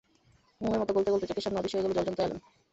মোমের 0.61 0.79
মতো 0.81 0.95
গলতে 0.95 1.11
গলতে 1.11 1.27
চোখের 1.27 1.43
সামনে 1.43 1.59
অদৃশ্য 1.59 1.75
হয়ে 1.75 1.83
গেল 1.85 1.93
জলজ্যান্ত 1.93 2.19
অ্যালান। 2.21 2.39